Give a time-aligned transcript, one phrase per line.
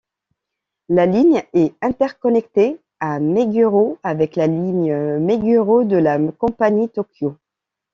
[0.89, 7.35] La ligne est interconnectée à Meguro avec la ligne Meguro de la compagnie Tōkyū.